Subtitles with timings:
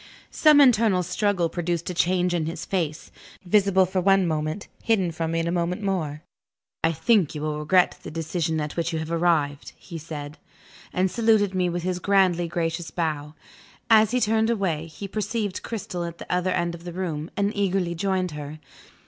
[0.31, 3.11] Some internal struggle produced a change in his face
[3.45, 6.23] visible for one moment, hidden from me in a moment more.
[6.83, 10.39] "I think you will regret the decision at which you have arrived." He said that,
[10.91, 13.35] and saluted me with his grandly gracious bow.
[13.91, 17.55] As he turned away, he perceived Cristel at the other end of the room, and
[17.55, 18.57] eagerly joined her.